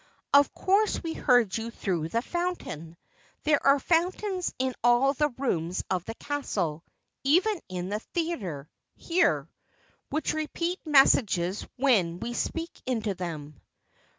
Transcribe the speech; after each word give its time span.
"Of 0.33 0.51
course 0.55 1.03
we 1.03 1.13
heard 1.13 1.55
you 1.55 1.69
through 1.69 2.09
the 2.09 2.23
Phontain. 2.23 2.97
There 3.43 3.63
are 3.63 3.77
Phontains 3.79 4.51
in 4.57 4.73
all 4.83 5.13
the 5.13 5.29
rooms 5.29 5.83
of 5.91 6.05
the 6.05 6.15
Castle 6.15 6.83
even 7.23 7.61
in 7.69 7.89
the 7.89 7.99
theater, 7.99 8.67
here 8.95 9.47
which 10.09 10.33
repeat 10.33 10.79
messages 10.87 11.67
when 11.75 12.19
we 12.19 12.33
speak 12.33 12.81
into 12.87 13.13
them." 13.13 13.61